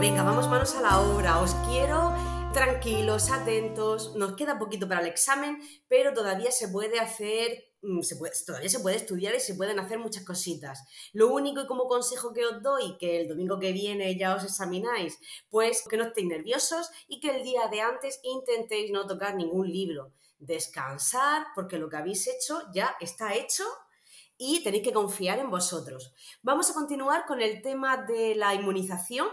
venga, 0.00 0.22
vamos 0.22 0.48
manos 0.48 0.74
a 0.76 0.80
la 0.80 0.98
obra. 0.98 1.40
Os 1.40 1.52
quiero 1.68 2.14
tranquilos, 2.54 3.30
atentos. 3.30 4.16
Nos 4.16 4.34
queda 4.34 4.58
poquito 4.58 4.88
para 4.88 5.02
el 5.02 5.06
examen, 5.06 5.58
pero 5.88 6.14
todavía 6.14 6.50
se 6.50 6.68
puede 6.68 6.98
hacer 6.98 7.74
mm, 7.82 8.00
se 8.00 8.16
puede, 8.16 8.32
todavía 8.46 8.70
se 8.70 8.80
puede 8.80 8.96
estudiar 8.96 9.34
y 9.34 9.40
se 9.40 9.54
pueden 9.56 9.78
hacer 9.78 9.98
muchas 9.98 10.24
cositas. 10.24 10.82
Lo 11.12 11.28
único 11.28 11.60
y 11.60 11.66
como 11.66 11.86
consejo 11.86 12.32
que 12.32 12.46
os 12.46 12.62
doy, 12.62 12.96
que 12.96 13.20
el 13.20 13.28
domingo 13.28 13.58
que 13.58 13.72
viene 13.72 14.16
ya 14.16 14.34
os 14.34 14.44
examináis, 14.44 15.18
pues 15.50 15.84
que 15.86 15.98
no 15.98 16.04
estéis 16.04 16.28
nerviosos 16.28 16.88
y 17.06 17.20
que 17.20 17.36
el 17.36 17.42
día 17.42 17.68
de 17.68 17.82
antes 17.82 18.20
intentéis 18.22 18.90
no 18.90 19.06
tocar 19.06 19.34
ningún 19.34 19.70
libro. 19.70 20.12
Descansar, 20.38 21.48
porque 21.54 21.76
lo 21.76 21.90
que 21.90 21.98
habéis 21.98 22.26
hecho 22.26 22.62
ya 22.72 22.96
está 23.00 23.34
hecho 23.34 23.64
y 24.42 24.62
tenéis 24.62 24.82
que 24.82 24.92
confiar 24.94 25.38
en 25.38 25.50
vosotros. 25.50 26.14
Vamos 26.42 26.70
a 26.70 26.74
continuar 26.74 27.26
con 27.26 27.42
el 27.42 27.60
tema 27.60 27.98
de 27.98 28.34
la 28.34 28.54
inmunización. 28.54 29.28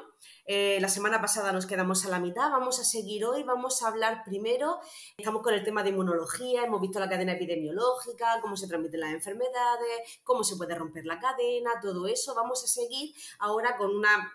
Eh, 0.46 0.80
la 0.82 0.90
semana 0.90 1.22
pasada 1.22 1.54
nos 1.54 1.66
quedamos 1.66 2.06
a 2.06 2.10
la 2.10 2.20
mitad, 2.20 2.52
vamos 2.52 2.80
a 2.82 2.84
seguir 2.84 3.24
hoy, 3.24 3.44
vamos 3.44 3.82
a 3.82 3.88
hablar 3.88 4.24
primero, 4.26 4.80
estamos 5.18 5.42
con 5.42 5.54
el 5.54 5.64
tema 5.64 5.84
de 5.84 5.92
inmunología, 5.92 6.66
hemos 6.66 6.82
visto 6.82 7.00
la 7.00 7.08
cadena 7.08 7.34
epidemiológica, 7.34 8.40
cómo 8.42 8.58
se 8.58 8.68
transmiten 8.68 9.00
las 9.00 9.14
enfermedades, 9.14 10.20
cómo 10.26 10.44
se 10.44 10.58
puede 10.58 10.76
romper 10.76 11.06
la 11.06 11.20
cadena, 11.20 11.80
todo 11.82 12.08
eso. 12.08 12.36
Vamos 12.36 12.64
a 12.66 12.68
seguir 12.68 13.16
ahora 13.40 13.78
con 13.78 13.96
una 13.96 14.34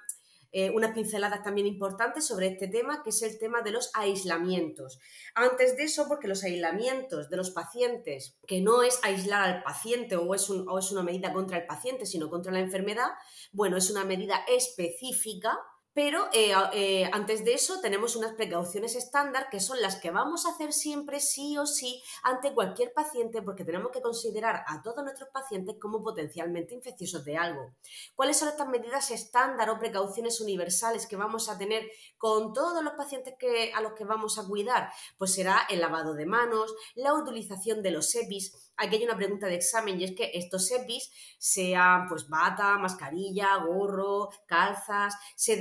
eh, 0.52 0.70
unas 0.70 0.92
pinceladas 0.92 1.42
también 1.42 1.66
importantes 1.66 2.26
sobre 2.26 2.48
este 2.48 2.68
tema, 2.68 3.02
que 3.02 3.10
es 3.10 3.22
el 3.22 3.38
tema 3.38 3.62
de 3.62 3.72
los 3.72 3.90
aislamientos. 3.94 5.00
Antes 5.34 5.76
de 5.76 5.84
eso, 5.84 6.06
porque 6.08 6.28
los 6.28 6.44
aislamientos 6.44 7.30
de 7.30 7.36
los 7.36 7.50
pacientes, 7.50 8.36
que 8.46 8.60
no 8.60 8.82
es 8.82 9.00
aislar 9.02 9.42
al 9.42 9.62
paciente 9.62 10.16
o 10.16 10.34
es, 10.34 10.48
o 10.50 10.78
es 10.78 10.92
una 10.92 11.02
medida 11.02 11.32
contra 11.32 11.56
el 11.56 11.66
paciente, 11.66 12.04
sino 12.04 12.28
contra 12.28 12.52
la 12.52 12.60
enfermedad, 12.60 13.08
bueno, 13.52 13.76
es 13.78 13.90
una 13.90 14.04
medida 14.04 14.44
específica 14.46 15.58
pero 15.94 16.28
eh, 16.32 16.52
eh, 16.72 17.10
antes 17.12 17.44
de 17.44 17.54
eso 17.54 17.80
tenemos 17.80 18.16
unas 18.16 18.32
precauciones 18.32 18.96
estándar 18.96 19.48
que 19.50 19.60
son 19.60 19.80
las 19.80 19.96
que 19.96 20.10
vamos 20.10 20.46
a 20.46 20.50
hacer 20.50 20.72
siempre 20.72 21.20
sí 21.20 21.58
o 21.58 21.66
sí 21.66 22.02
ante 22.22 22.54
cualquier 22.54 22.92
paciente 22.92 23.42
porque 23.42 23.64
tenemos 23.64 23.92
que 23.92 24.00
considerar 24.00 24.64
a 24.66 24.82
todos 24.82 25.02
nuestros 25.04 25.28
pacientes 25.30 25.76
como 25.80 26.02
potencialmente 26.02 26.74
infecciosos 26.74 27.24
de 27.24 27.36
algo. 27.36 27.74
¿Cuáles 28.14 28.38
son 28.38 28.48
estas 28.48 28.68
medidas 28.68 29.10
estándar 29.10 29.70
o 29.70 29.78
precauciones 29.78 30.40
universales 30.40 31.06
que 31.06 31.16
vamos 31.16 31.48
a 31.48 31.58
tener 31.58 31.90
con 32.16 32.52
todos 32.52 32.82
los 32.82 32.94
pacientes 32.94 33.34
a 33.74 33.80
los 33.80 33.92
que 33.92 34.04
vamos 34.04 34.38
a 34.38 34.46
cuidar? 34.46 34.90
Pues 35.18 35.34
será 35.34 35.66
el 35.68 35.80
lavado 35.80 36.14
de 36.14 36.26
manos, 36.26 36.74
la 36.94 37.14
utilización 37.14 37.82
de 37.82 37.90
los 37.90 38.14
EPIs, 38.14 38.72
aquí 38.76 38.96
hay 38.96 39.04
una 39.04 39.16
pregunta 39.16 39.46
de 39.46 39.56
examen 39.56 40.00
y 40.00 40.04
es 40.04 40.12
que 40.12 40.30
estos 40.34 40.70
EPIs, 40.70 41.10
sean 41.38 42.06
pues 42.08 42.28
bata, 42.28 42.78
mascarilla, 42.78 43.56
gorro, 43.56 44.30
calzas, 44.46 45.14
se 45.34 45.56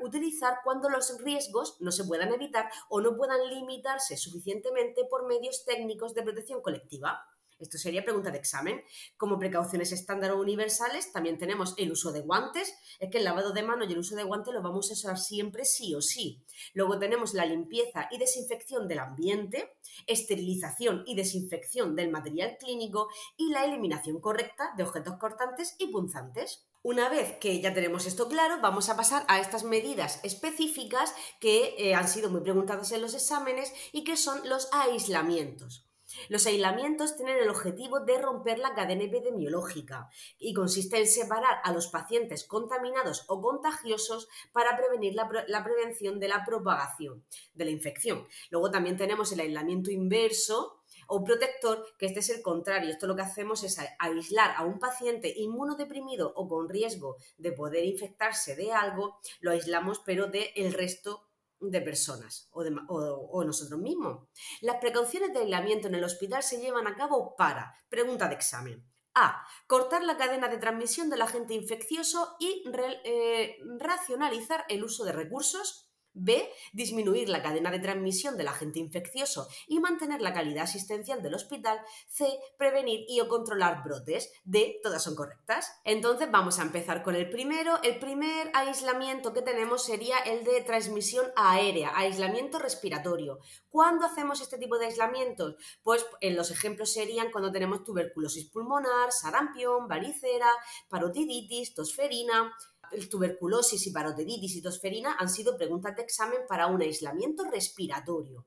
utilizar 0.00 0.58
cuando 0.64 0.88
los 0.88 1.18
riesgos 1.22 1.76
no 1.80 1.92
se 1.92 2.04
puedan 2.04 2.32
evitar 2.32 2.70
o 2.88 3.00
no 3.00 3.16
puedan 3.16 3.48
limitarse 3.48 4.16
suficientemente 4.16 5.04
por 5.04 5.26
medios 5.26 5.64
técnicos 5.64 6.14
de 6.14 6.22
protección 6.22 6.62
colectiva. 6.62 7.35
Esto 7.58 7.78
sería 7.78 8.04
pregunta 8.04 8.30
de 8.30 8.38
examen. 8.38 8.82
Como 9.16 9.38
precauciones 9.38 9.92
estándar 9.92 10.32
o 10.32 10.40
universales, 10.40 11.12
también 11.12 11.38
tenemos 11.38 11.74
el 11.78 11.92
uso 11.92 12.12
de 12.12 12.20
guantes. 12.20 12.74
Es 12.98 13.10
que 13.10 13.18
el 13.18 13.24
lavado 13.24 13.52
de 13.52 13.62
manos 13.62 13.88
y 13.88 13.92
el 13.92 13.98
uso 13.98 14.16
de 14.16 14.24
guantes 14.24 14.52
lo 14.52 14.62
vamos 14.62 14.90
a 14.90 14.94
usar 14.94 15.18
siempre 15.18 15.64
sí 15.64 15.94
o 15.94 16.02
sí. 16.02 16.44
Luego 16.74 16.98
tenemos 16.98 17.34
la 17.34 17.46
limpieza 17.46 18.08
y 18.10 18.18
desinfección 18.18 18.88
del 18.88 18.98
ambiente, 18.98 19.76
esterilización 20.06 21.02
y 21.06 21.14
desinfección 21.14 21.96
del 21.96 22.10
material 22.10 22.56
clínico 22.58 23.08
y 23.36 23.50
la 23.50 23.64
eliminación 23.64 24.20
correcta 24.20 24.72
de 24.76 24.82
objetos 24.82 25.16
cortantes 25.18 25.76
y 25.78 25.88
punzantes. 25.88 26.66
Una 26.82 27.08
vez 27.08 27.38
que 27.38 27.60
ya 27.60 27.74
tenemos 27.74 28.06
esto 28.06 28.28
claro, 28.28 28.60
vamos 28.60 28.88
a 28.88 28.96
pasar 28.96 29.24
a 29.28 29.40
estas 29.40 29.64
medidas 29.64 30.20
específicas 30.22 31.12
que 31.40 31.74
eh, 31.78 31.94
han 31.94 32.06
sido 32.06 32.30
muy 32.30 32.42
preguntadas 32.42 32.92
en 32.92 33.02
los 33.02 33.14
exámenes 33.14 33.72
y 33.92 34.04
que 34.04 34.16
son 34.16 34.48
los 34.48 34.68
aislamientos. 34.72 35.85
Los 36.28 36.46
aislamientos 36.46 37.16
tienen 37.16 37.38
el 37.38 37.50
objetivo 37.50 38.00
de 38.00 38.18
romper 38.18 38.58
la 38.58 38.74
cadena 38.74 39.04
epidemiológica 39.04 40.10
y 40.38 40.54
consiste 40.54 40.98
en 40.98 41.06
separar 41.06 41.60
a 41.64 41.72
los 41.72 41.88
pacientes 41.88 42.44
contaminados 42.44 43.24
o 43.28 43.40
contagiosos 43.40 44.28
para 44.52 44.76
prevenir 44.76 45.14
la, 45.14 45.28
prevención 45.64 46.18
de 46.20 46.28
la 46.28 46.44
propagación 46.44 47.24
de 47.54 47.64
la 47.64 47.70
infección. 47.70 48.26
Luego 48.50 48.70
también 48.70 48.96
tenemos 48.96 49.32
el 49.32 49.40
aislamiento 49.40 49.90
inverso 49.90 50.82
o 51.08 51.22
protector, 51.24 51.84
que 51.98 52.06
este 52.06 52.20
es 52.20 52.30
el 52.30 52.42
contrario. 52.42 52.90
Esto 52.90 53.06
lo 53.06 53.16
que 53.16 53.22
hacemos 53.22 53.62
es 53.62 53.78
aislar 53.98 54.54
a 54.56 54.64
un 54.64 54.78
paciente 54.78 55.32
inmunodeprimido 55.36 56.32
o 56.34 56.48
con 56.48 56.68
riesgo 56.68 57.16
de 57.38 57.52
poder 57.52 57.84
infectarse 57.84 58.56
de 58.56 58.72
algo, 58.72 59.18
lo 59.40 59.50
aislamos 59.50 60.00
pero 60.04 60.26
del 60.26 60.48
el 60.54 60.72
resto 60.72 61.25
de 61.60 61.80
personas 61.80 62.48
o, 62.50 62.62
de, 62.62 62.74
o, 62.88 63.44
nosotros 63.44 63.80
mismos. 63.80 64.28
Las 64.60 64.76
precauciones 64.76 65.32
de 65.32 65.40
aislamiento 65.40 65.88
en 65.88 65.94
el 65.94 66.04
hospital 66.04 66.42
se 66.42 66.60
llevan 66.60 66.86
a 66.86 66.96
cabo 66.96 67.34
para, 67.36 67.74
pregunta 67.88 68.28
de 68.28 68.34
examen, 68.34 68.86
A. 69.14 69.46
Cortar 69.66 70.02
la 70.04 70.16
cadena 70.16 70.48
de 70.48 70.58
transmisión 70.58 71.08
del 71.08 71.22
agente 71.22 71.54
infeccioso 71.54 72.36
y 72.38 72.64
eh, 73.04 73.56
racionalizar 73.78 74.64
el 74.68 74.84
uso 74.84 75.04
de 75.04 75.12
recursos 75.12 75.85
B. 76.16 76.50
Disminuir 76.72 77.28
la 77.28 77.42
cadena 77.42 77.70
de 77.70 77.78
transmisión 77.78 78.36
del 78.36 78.48
agente 78.48 78.78
infeccioso 78.78 79.48
y 79.68 79.78
mantener 79.80 80.20
la 80.20 80.32
calidad 80.32 80.64
asistencial 80.64 81.22
del 81.22 81.34
hospital. 81.34 81.78
C. 82.08 82.26
Prevenir 82.58 83.04
y 83.08 83.20
o 83.20 83.28
controlar 83.28 83.84
brotes. 83.84 84.32
D. 84.44 84.80
Todas 84.82 85.02
son 85.02 85.14
correctas. 85.14 85.80
Entonces 85.84 86.30
vamos 86.30 86.58
a 86.58 86.62
empezar 86.62 87.02
con 87.02 87.14
el 87.14 87.30
primero. 87.30 87.80
El 87.82 87.98
primer 87.98 88.50
aislamiento 88.54 89.32
que 89.32 89.42
tenemos 89.42 89.84
sería 89.84 90.18
el 90.18 90.44
de 90.44 90.62
transmisión 90.62 91.30
aérea, 91.36 91.92
aislamiento 91.94 92.58
respiratorio. 92.58 93.38
¿Cuándo 93.68 94.06
hacemos 94.06 94.40
este 94.40 94.58
tipo 94.58 94.78
de 94.78 94.86
aislamientos? 94.86 95.56
Pues 95.82 96.06
en 96.20 96.34
los 96.34 96.50
ejemplos 96.50 96.92
serían 96.92 97.30
cuando 97.30 97.52
tenemos 97.52 97.84
tuberculosis 97.84 98.50
pulmonar, 98.50 99.12
sarampión, 99.12 99.86
varicera, 99.86 100.50
parotiditis, 100.88 101.74
tosferina, 101.74 102.54
el 102.92 103.08
tuberculosis 103.08 103.86
y 103.86 103.92
parotiditis 103.92 104.56
y 104.56 104.62
tosferina 104.62 105.16
han 105.18 105.28
sido 105.28 105.56
preguntas 105.56 105.96
de 105.96 106.02
examen 106.02 106.40
para 106.48 106.66
un 106.66 106.82
aislamiento 106.82 107.44
respiratorio. 107.44 108.46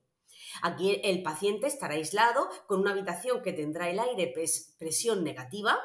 Aquí 0.62 1.00
el 1.04 1.22
paciente 1.22 1.68
estará 1.68 1.94
aislado 1.94 2.50
con 2.68 2.80
una 2.80 2.92
habitación 2.92 3.42
que 3.42 3.54
tendrá 3.54 3.90
el 3.90 4.00
aire 4.00 4.34
presión 4.78 5.24
negativa, 5.24 5.80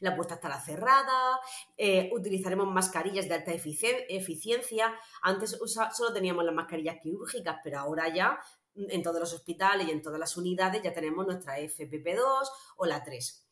la 0.00 0.16
puerta 0.16 0.34
estará 0.34 0.60
cerrada, 0.60 1.38
eh, 1.76 2.10
utilizaremos 2.12 2.66
mascarillas 2.66 3.28
de 3.28 3.34
alta 3.34 3.52
eficiencia. 3.52 4.94
Antes 5.22 5.58
solo 5.92 6.12
teníamos 6.12 6.44
las 6.44 6.54
mascarillas 6.54 6.96
quirúrgicas, 7.00 7.58
pero 7.62 7.78
ahora 7.78 8.12
ya 8.12 8.38
en 8.74 9.02
todos 9.02 9.20
los 9.20 9.32
hospitales 9.32 9.86
y 9.86 9.92
en 9.92 10.02
todas 10.02 10.18
las 10.18 10.36
unidades 10.36 10.82
ya 10.82 10.92
tenemos 10.92 11.24
nuestra 11.26 11.58
FPP2 11.58 12.48
o 12.76 12.86
la 12.86 13.04
3 13.04 13.43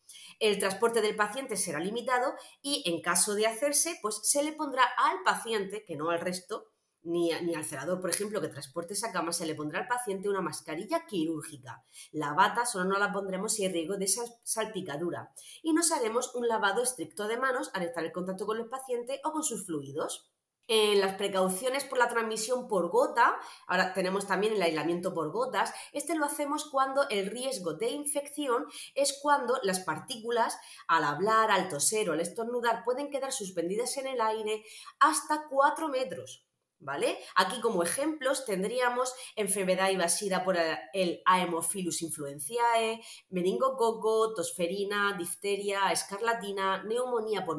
el 0.43 0.59
transporte 0.59 1.01
del 1.01 1.15
paciente 1.15 1.57
será 1.57 1.79
limitado 1.79 2.35
y 2.61 2.83
en 2.91 3.01
caso 3.01 3.37
de 3.37 3.47
hacerse, 3.47 3.97
pues 4.03 4.21
se 4.25 4.43
le 4.43 4.53
pondrá 4.53 4.83
al 4.97 5.23
paciente, 5.23 5.85
que 5.85 5.95
no 5.95 6.11
al 6.11 6.19
resto, 6.19 6.73
ni, 7.05 7.33
al 7.33 7.65
celador, 7.65 8.01
por 8.01 8.11
ejemplo, 8.11 8.41
que 8.41 8.49
transporte 8.49 8.95
esa 8.95 9.13
cama, 9.13 9.33
se 9.33 9.47
le 9.47 9.55
pondrá 9.55 9.81
al 9.81 9.89
paciente 9.89 10.29
una 10.29 10.41
mascarilla 10.41 11.07
quirúrgica. 11.07 11.85
La 12.11 12.33
bata 12.33 12.67
solo 12.67 12.85
no 12.87 12.99
la 12.99 13.13
pondremos 13.13 13.55
si 13.55 13.65
hay 13.65 13.73
riesgo 13.73 13.97
de 13.97 14.09
salpicadura. 14.43 15.33
Y 15.63 15.73
nos 15.73 15.93
haremos 15.93 16.35
un 16.35 16.49
lavado 16.49 16.83
estricto 16.83 17.29
de 17.29 17.39
manos 17.39 17.71
al 17.75 17.83
estar 17.83 18.05
en 18.05 18.13
contacto 18.13 18.45
con 18.45 18.59
el 18.59 18.69
paciente 18.69 19.21
o 19.25 19.31
con 19.31 19.45
sus 19.45 19.65
fluidos. 19.67 20.32
En 20.75 21.03
las 21.03 21.17
precauciones 21.17 21.85
por 21.85 21.99
la 21.99 22.09
transmisión 22.09 22.67
por 22.67 22.89
gota, 22.89 23.39
ahora 23.67 23.93
tenemos 23.93 24.27
también 24.27 24.55
el 24.55 24.63
aislamiento 24.63 25.13
por 25.13 25.31
gotas, 25.31 25.71
este 25.93 26.15
lo 26.15 26.25
hacemos 26.25 26.65
cuando 26.65 27.07
el 27.11 27.27
riesgo 27.27 27.75
de 27.75 27.91
infección 27.91 28.65
es 28.95 29.19
cuando 29.21 29.61
las 29.65 29.81
partículas 29.81 30.57
al 30.89 31.05
hablar, 31.05 31.51
al 31.51 31.69
toser 31.69 32.09
o 32.09 32.15
al 32.15 32.21
estornudar 32.21 32.85
pueden 32.85 33.11
quedar 33.11 33.33
suspendidas 33.33 33.99
en 33.99 34.07
el 34.07 34.23
aire 34.23 34.65
hasta 34.99 35.47
4 35.51 35.89
metros. 35.89 36.47
¿Vale? 36.83 37.19
Aquí 37.37 37.61
como 37.61 37.83
ejemplos 37.83 38.45
tendríamos 38.45 39.15
enfermedad 39.37 39.91
invasiva 39.91 40.45
por 40.45 40.57
el 40.93 41.23
Haemophilus 41.25 42.03
influenzae, 42.03 43.01
meningococo, 43.31 44.35
tosferina, 44.35 45.17
difteria, 45.17 45.91
escarlatina, 45.93 46.83
neumonía 46.85 47.45
por 47.45 47.59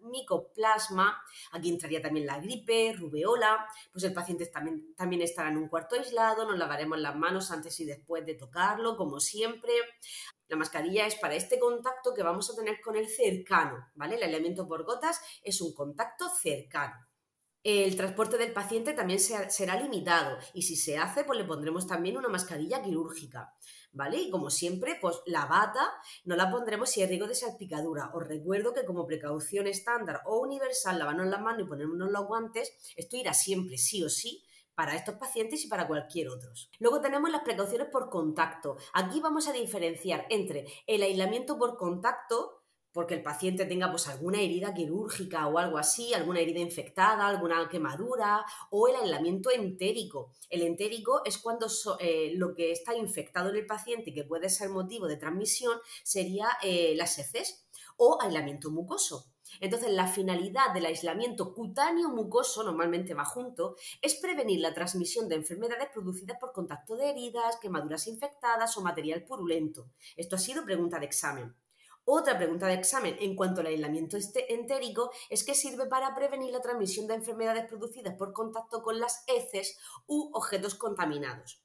micoplasma, 0.00 1.22
aquí 1.52 1.68
entraría 1.70 2.00
también 2.00 2.26
la 2.26 2.38
gripe, 2.38 2.94
rubeola, 2.96 3.66
pues 3.92 4.04
el 4.04 4.12
paciente 4.12 4.46
también, 4.46 4.94
también 4.94 5.22
estará 5.22 5.50
en 5.50 5.58
un 5.58 5.68
cuarto 5.68 5.96
aislado, 5.96 6.46
nos 6.48 6.58
lavaremos 6.58 6.98
las 6.98 7.16
manos 7.16 7.50
antes 7.50 7.78
y 7.80 7.84
después 7.84 8.24
de 8.24 8.34
tocarlo, 8.34 8.96
como 8.96 9.20
siempre. 9.20 9.72
La 10.48 10.56
mascarilla 10.56 11.06
es 11.06 11.14
para 11.16 11.34
este 11.34 11.58
contacto 11.58 12.12
que 12.14 12.22
vamos 12.22 12.50
a 12.50 12.54
tener 12.54 12.80
con 12.80 12.94
el 12.96 13.08
cercano, 13.08 13.88
¿vale? 13.94 14.16
El 14.16 14.22
elemento 14.22 14.68
por 14.68 14.84
gotas 14.84 15.20
es 15.42 15.60
un 15.62 15.72
contacto 15.72 16.28
cercano. 16.28 17.11
El 17.62 17.96
transporte 17.96 18.38
del 18.38 18.52
paciente 18.52 18.92
también 18.92 19.20
será 19.20 19.80
limitado 19.80 20.36
y 20.52 20.62
si 20.62 20.76
se 20.76 20.98
hace, 20.98 21.24
pues 21.24 21.38
le 21.38 21.44
pondremos 21.44 21.86
también 21.86 22.16
una 22.16 22.28
mascarilla 22.28 22.82
quirúrgica. 22.82 23.54
¿vale? 23.92 24.18
Y 24.18 24.30
como 24.30 24.50
siempre, 24.50 24.98
pues 25.00 25.20
la 25.26 25.46
bata 25.46 25.92
no 26.24 26.34
la 26.34 26.50
pondremos 26.50 26.90
si 26.90 27.02
hay 27.02 27.08
riesgo 27.08 27.28
de 27.28 27.34
salpicadura. 27.34 28.10
Os 28.14 28.26
recuerdo 28.26 28.72
que 28.72 28.84
como 28.84 29.06
precaución 29.06 29.66
estándar 29.66 30.22
o 30.24 30.40
universal, 30.40 30.98
lavarnos 30.98 31.26
las 31.26 31.40
manos 31.40 31.62
y 31.62 31.68
ponernos 31.68 32.10
los 32.10 32.26
guantes, 32.26 32.72
esto 32.96 33.16
irá 33.16 33.34
siempre, 33.34 33.78
sí 33.78 34.02
o 34.02 34.08
sí, 34.08 34.44
para 34.74 34.96
estos 34.96 35.16
pacientes 35.16 35.64
y 35.64 35.68
para 35.68 35.86
cualquier 35.86 36.28
otros. 36.28 36.70
Luego 36.78 37.00
tenemos 37.00 37.30
las 37.30 37.42
precauciones 37.42 37.88
por 37.88 38.08
contacto. 38.08 38.76
Aquí 38.94 39.20
vamos 39.20 39.46
a 39.46 39.52
diferenciar 39.52 40.26
entre 40.30 40.66
el 40.86 41.02
aislamiento 41.02 41.58
por 41.58 41.76
contacto, 41.76 42.61
porque 42.92 43.14
el 43.14 43.22
paciente 43.22 43.64
tenga 43.64 43.90
pues 43.90 44.08
alguna 44.08 44.40
herida 44.40 44.74
quirúrgica 44.74 45.46
o 45.48 45.58
algo 45.58 45.78
así, 45.78 46.14
alguna 46.14 46.40
herida 46.40 46.60
infectada, 46.60 47.26
alguna 47.26 47.68
quemadura 47.68 48.44
o 48.70 48.88
el 48.88 48.96
aislamiento 48.96 49.50
entérico. 49.50 50.32
El 50.50 50.62
entérico 50.62 51.22
es 51.24 51.38
cuando 51.38 51.66
eh, 52.00 52.32
lo 52.34 52.54
que 52.54 52.72
está 52.72 52.94
infectado 52.94 53.50
en 53.50 53.56
el 53.56 53.66
paciente 53.66 54.12
que 54.12 54.24
puede 54.24 54.48
ser 54.48 54.68
motivo 54.68 55.06
de 55.06 55.16
transmisión 55.16 55.78
sería 56.02 56.48
eh, 56.62 56.94
las 56.96 57.18
heces 57.18 57.66
o 57.96 58.18
aislamiento 58.20 58.70
mucoso. 58.70 59.32
Entonces, 59.60 59.90
la 59.92 60.06
finalidad 60.06 60.72
del 60.72 60.86
aislamiento 60.86 61.54
cutáneo 61.54 62.08
mucoso, 62.08 62.62
normalmente 62.62 63.14
va 63.14 63.24
junto, 63.24 63.76
es 64.00 64.14
prevenir 64.14 64.60
la 64.60 64.72
transmisión 64.72 65.28
de 65.28 65.36
enfermedades 65.36 65.88
producidas 65.92 66.38
por 66.38 66.52
contacto 66.52 66.96
de 66.96 67.10
heridas, 67.10 67.58
quemaduras 67.60 68.06
infectadas 68.06 68.76
o 68.76 68.82
material 68.82 69.24
purulento. 69.24 69.90
Esto 70.16 70.36
ha 70.36 70.38
sido 70.38 70.64
pregunta 70.64 70.98
de 70.98 71.06
examen. 71.06 71.54
Otra 72.04 72.36
pregunta 72.36 72.66
de 72.66 72.74
examen 72.74 73.16
en 73.20 73.36
cuanto 73.36 73.60
al 73.60 73.68
aislamiento 73.68 74.16
este 74.16 74.52
entérico 74.52 75.12
es 75.30 75.44
que 75.44 75.54
sirve 75.54 75.86
para 75.86 76.14
prevenir 76.14 76.52
la 76.52 76.60
transmisión 76.60 77.06
de 77.06 77.14
enfermedades 77.14 77.66
producidas 77.66 78.14
por 78.16 78.32
contacto 78.32 78.82
con 78.82 78.98
las 78.98 79.24
heces 79.28 79.78
u 80.06 80.30
objetos 80.32 80.74
contaminados. 80.74 81.62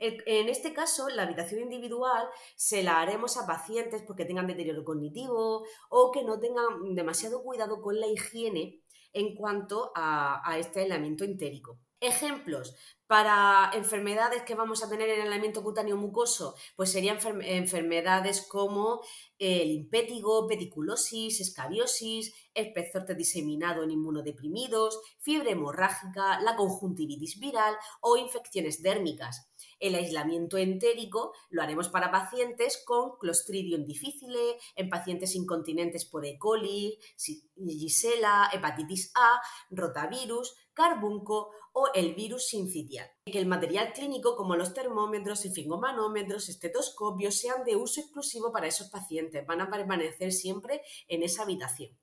En 0.00 0.48
este 0.48 0.72
caso, 0.72 1.08
la 1.08 1.24
habitación 1.24 1.60
individual 1.60 2.28
se 2.54 2.84
la 2.84 3.00
haremos 3.00 3.36
a 3.36 3.46
pacientes 3.46 4.02
porque 4.02 4.24
tengan 4.24 4.46
deterioro 4.46 4.84
cognitivo 4.84 5.64
o 5.88 6.12
que 6.12 6.22
no 6.22 6.38
tengan 6.38 6.94
demasiado 6.94 7.42
cuidado 7.42 7.82
con 7.82 7.98
la 7.98 8.06
higiene 8.06 8.80
en 9.12 9.34
cuanto 9.34 9.90
a, 9.96 10.56
este 10.58 10.80
aislamiento 10.80 11.24
entérico. 11.24 11.80
Ejemplos 12.00 12.76
para 13.08 13.70
enfermedades 13.74 14.42
que 14.42 14.54
vamos 14.54 14.84
a 14.84 14.88
tener 14.88 15.08
en 15.08 15.16
el 15.16 15.22
aislamiento 15.22 15.64
cutáneo 15.64 15.96
mucoso, 15.96 16.54
pues 16.76 16.92
serían 16.92 17.18
enfermedades 17.42 18.46
como 18.46 19.00
el 19.38 19.70
impétigo, 19.70 20.46
pediculosis, 20.46 21.40
escabiosis, 21.40 22.34
espezorte 22.54 23.14
diseminado 23.14 23.82
en 23.82 23.90
inmunodeprimidos, 23.90 25.00
fiebre 25.18 25.52
hemorrágica, 25.52 26.40
la 26.40 26.54
conjuntivitis 26.54 27.40
viral 27.40 27.74
o 28.00 28.16
infecciones 28.16 28.82
dérmicas. 28.82 29.50
El 29.78 29.94
aislamiento 29.94 30.58
entérico 30.58 31.32
lo 31.50 31.62
haremos 31.62 31.88
para 31.88 32.10
pacientes 32.10 32.82
con 32.84 33.16
Clostridium 33.18 33.84
difficile, 33.84 34.58
en 34.74 34.88
pacientes 34.88 35.34
incontinentes 35.34 36.04
por 36.04 36.24
E. 36.26 36.36
coli, 36.38 36.98
Gisela, 37.16 38.50
hepatitis 38.52 39.12
A, 39.14 39.40
rotavirus, 39.70 40.54
carbunco 40.72 41.50
o 41.72 41.88
el 41.94 42.14
virus 42.14 42.48
sincitial. 42.48 43.08
Que 43.24 43.38
el 43.38 43.46
material 43.46 43.92
clínico 43.92 44.36
como 44.36 44.56
los 44.56 44.74
termómetros, 44.74 45.44
esfingomanómetros, 45.44 46.48
estetoscopios 46.48 47.38
sean 47.38 47.64
de 47.64 47.76
uso 47.76 48.00
exclusivo 48.00 48.52
para 48.52 48.66
esos 48.66 48.88
pacientes. 48.88 49.46
Van 49.46 49.60
a 49.60 49.70
permanecer 49.70 50.32
siempre 50.32 50.82
en 51.06 51.22
esa 51.22 51.42
habitación. 51.42 51.96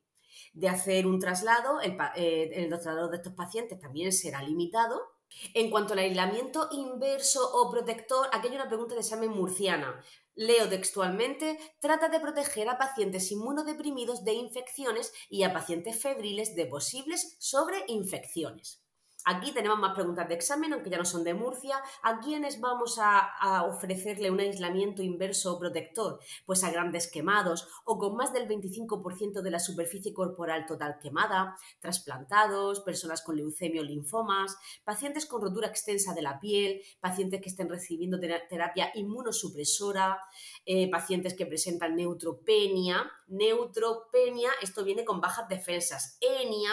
De 0.54 0.68
hacer 0.68 1.06
un 1.06 1.18
traslado, 1.18 1.80
el, 1.80 1.96
eh, 2.16 2.50
el 2.54 2.68
traslado 2.68 3.08
de 3.08 3.18
estos 3.18 3.34
pacientes 3.34 3.78
también 3.78 4.12
será 4.12 4.42
limitado 4.42 5.15
en 5.54 5.70
cuanto 5.70 5.92
al 5.92 6.00
aislamiento 6.00 6.68
inverso 6.72 7.40
o 7.52 7.70
protector, 7.70 8.28
aquí 8.32 8.48
hay 8.48 8.54
una 8.54 8.68
pregunta 8.68 8.94
de 8.94 9.00
examen 9.00 9.30
murciana. 9.30 10.02
Leo 10.34 10.68
textualmente, 10.68 11.58
trata 11.80 12.08
de 12.08 12.20
proteger 12.20 12.68
a 12.68 12.78
pacientes 12.78 13.30
inmunodeprimidos 13.32 14.24
de 14.24 14.34
infecciones 14.34 15.12
y 15.30 15.44
a 15.44 15.52
pacientes 15.52 16.00
febriles 16.00 16.54
de 16.54 16.66
posibles 16.66 17.36
sobreinfecciones. 17.38 18.85
Aquí 19.28 19.50
tenemos 19.50 19.80
más 19.80 19.92
preguntas 19.92 20.28
de 20.28 20.34
examen, 20.36 20.72
aunque 20.72 20.88
ya 20.88 20.98
no 20.98 21.04
son 21.04 21.24
de 21.24 21.34
Murcia. 21.34 21.82
¿A 22.04 22.20
quiénes 22.20 22.60
vamos 22.60 23.00
a, 23.00 23.64
ofrecerle 23.66 24.30
un 24.30 24.38
aislamiento 24.38 25.02
inverso 25.02 25.52
o 25.52 25.58
protector? 25.58 26.20
Pues 26.44 26.62
a 26.62 26.70
grandes 26.70 27.10
quemados 27.10 27.66
o 27.84 27.98
con 27.98 28.14
más 28.14 28.32
del 28.32 28.46
25% 28.46 29.42
de 29.42 29.50
la 29.50 29.58
superficie 29.58 30.14
corporal 30.14 30.64
total 30.64 30.98
quemada, 31.02 31.56
trasplantados, 31.80 32.80
personas 32.82 33.20
con 33.20 33.34
leucemia 33.36 33.80
o 33.80 33.84
linfomas, 33.84 34.56
pacientes 34.84 35.26
con 35.26 35.42
rotura 35.42 35.66
extensa 35.66 36.14
de 36.14 36.22
la 36.22 36.38
piel, 36.38 36.80
pacientes 37.00 37.40
que 37.40 37.48
estén 37.48 37.68
recibiendo 37.68 38.20
terapia 38.20 38.92
inmunosupresora, 38.94 40.22
eh, 40.64 40.88
pacientes 40.88 41.34
que 41.34 41.46
presentan 41.46 41.96
neutropenia. 41.96 43.10
Neutropenia, 43.26 44.52
esto 44.62 44.84
viene 44.84 45.04
con 45.04 45.20
bajas 45.20 45.48
defensas. 45.48 46.16
Enia, 46.20 46.70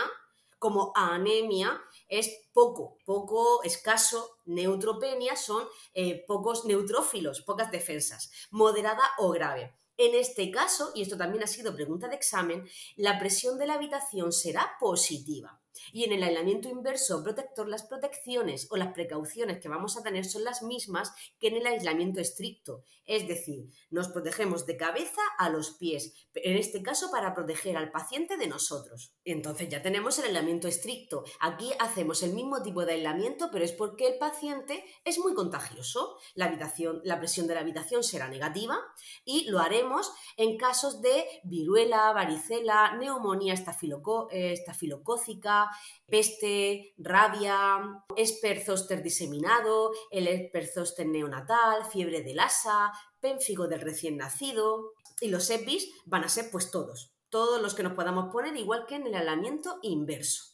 como 0.63 0.93
anemia, 0.95 1.77
es 2.07 2.47
poco, 2.53 2.97
poco 3.03 3.61
escaso, 3.63 4.37
neutropenia 4.45 5.35
son 5.35 5.67
eh, 5.93 6.23
pocos 6.25 6.63
neutrófilos, 6.63 7.41
pocas 7.41 7.69
defensas, 7.69 8.31
moderada 8.49 9.03
o 9.17 9.31
grave. 9.31 9.75
En 9.97 10.15
este 10.15 10.49
caso, 10.51 10.93
y 10.95 11.01
esto 11.01 11.17
también 11.17 11.43
ha 11.43 11.47
sido 11.47 11.75
pregunta 11.75 12.07
de 12.07 12.15
examen, 12.15 12.65
la 12.95 13.19
presión 13.19 13.57
de 13.57 13.67
la 13.67 13.73
habitación 13.73 14.31
será 14.31 14.77
positiva. 14.79 15.61
Y 15.91 16.03
en 16.03 16.13
el 16.13 16.23
aislamiento 16.23 16.69
inverso 16.69 17.23
protector, 17.23 17.67
las 17.67 17.83
protecciones 17.83 18.67
o 18.69 18.77
las 18.77 18.93
precauciones 18.93 19.59
que 19.59 19.69
vamos 19.69 19.97
a 19.97 20.03
tener 20.03 20.25
son 20.25 20.43
las 20.43 20.63
mismas 20.63 21.13
que 21.39 21.47
en 21.47 21.55
el 21.55 21.65
aislamiento 21.65 22.21
estricto. 22.21 22.83
Es 23.05 23.27
decir, 23.27 23.69
nos 23.89 24.07
protegemos 24.07 24.65
de 24.65 24.77
cabeza 24.77 25.21
a 25.37 25.49
los 25.49 25.71
pies, 25.71 26.13
en 26.35 26.57
este 26.57 26.81
caso 26.81 27.11
para 27.11 27.33
proteger 27.33 27.75
al 27.75 27.91
paciente 27.91 28.37
de 28.37 28.47
nosotros. 28.47 29.13
Entonces 29.25 29.69
ya 29.69 29.81
tenemos 29.81 30.17
el 30.19 30.25
aislamiento 30.25 30.67
estricto. 30.67 31.23
Aquí 31.39 31.71
hacemos 31.79 32.23
el 32.23 32.33
mismo 32.33 32.61
tipo 32.63 32.85
de 32.85 32.93
aislamiento, 32.93 33.49
pero 33.51 33.65
es 33.65 33.73
porque 33.73 34.07
el 34.07 34.17
paciente 34.17 34.85
es 35.03 35.19
muy 35.19 35.33
contagioso. 35.33 36.17
La, 36.35 36.45
habitación, 36.45 37.01
la 37.03 37.19
presión 37.19 37.47
de 37.47 37.55
la 37.55 37.61
habitación 37.61 38.03
será 38.03 38.29
negativa 38.29 38.79
y 39.25 39.45
lo 39.49 39.59
haremos 39.59 40.11
en 40.37 40.57
casos 40.57 41.01
de 41.01 41.25
viruela, 41.43 42.11
varicela, 42.13 42.95
neumonía 42.97 43.53
eh, 43.53 44.53
estafilocócica, 44.53 45.62
peste, 46.07 46.93
rabia, 46.97 47.79
esperzoster 48.15 49.03
diseminado, 49.03 49.91
el 50.11 50.27
esperzoster 50.27 51.07
neonatal, 51.07 51.85
fiebre 51.85 52.21
del 52.21 52.39
asa, 52.39 52.91
pénfigo 53.19 53.67
del 53.67 53.81
recién 53.81 54.17
nacido. 54.17 54.93
Y 55.21 55.29
los 55.29 55.49
EPIs 55.49 55.89
van 56.05 56.23
a 56.23 56.29
ser 56.29 56.49
pues 56.51 56.71
todos, 56.71 57.13
todos 57.29 57.61
los 57.61 57.75
que 57.75 57.83
nos 57.83 57.93
podamos 57.93 58.31
poner, 58.31 58.55
igual 58.57 58.85
que 58.87 58.95
en 58.95 59.07
el 59.07 59.15
aislamiento 59.15 59.79
inverso. 59.81 60.52